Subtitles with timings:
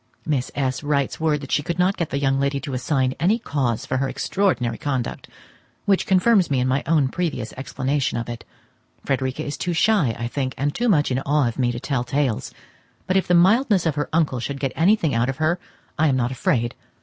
[0.25, 0.81] Miss S.
[0.81, 3.97] writes word that she could not get the young lady to assign any cause for
[3.97, 5.27] her extraordinary conduct,
[5.85, 8.43] which confirms me in my own previous explanation of it.
[9.05, 12.03] Frederica is too shy, I think, and too much in awe of me to tell
[12.03, 12.51] tales,
[13.05, 15.59] but if the mildness of her uncle should get anything out of her,
[15.99, 16.73] I am not afraid.